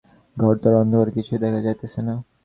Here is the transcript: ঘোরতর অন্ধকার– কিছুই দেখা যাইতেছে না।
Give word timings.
ঘোরতর 0.37 0.73
অন্ধকার– 0.75 1.13
কিছুই 1.13 1.39
দেখা 1.39 1.59
যাইতেছে 1.61 1.99
না। 2.01 2.13